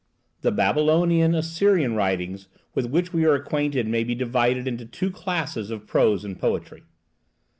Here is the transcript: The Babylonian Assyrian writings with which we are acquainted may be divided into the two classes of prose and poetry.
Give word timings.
The 0.41 0.51
Babylonian 0.51 1.35
Assyrian 1.35 1.93
writings 1.93 2.47
with 2.73 2.87
which 2.87 3.13
we 3.13 3.23
are 3.25 3.35
acquainted 3.35 3.87
may 3.87 4.03
be 4.03 4.15
divided 4.15 4.67
into 4.67 4.83
the 4.83 4.89
two 4.89 5.11
classes 5.11 5.69
of 5.69 5.85
prose 5.85 6.25
and 6.25 6.39
poetry. 6.39 6.81